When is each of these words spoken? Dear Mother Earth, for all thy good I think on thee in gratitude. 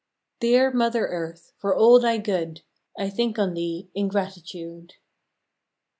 Dear 0.39 0.71
Mother 0.73 1.05
Earth, 1.05 1.53
for 1.59 1.75
all 1.75 1.99
thy 1.99 2.17
good 2.17 2.63
I 2.97 3.07
think 3.11 3.37
on 3.37 3.53
thee 3.53 3.91
in 3.93 4.07
gratitude. 4.07 4.93